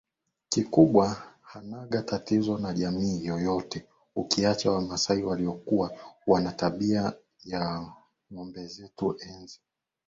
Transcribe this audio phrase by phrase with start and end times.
[0.49, 3.85] kikubwa hanaga tatizo na jamii yoyote
[4.15, 7.13] ukiacha wamasai waliokuwa wanatuibia
[8.33, 9.69] ngombe zetu enzi na